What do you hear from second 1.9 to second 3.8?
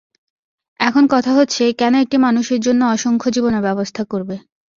একটি মানুষের জন্যে অসংখ্য জীবনের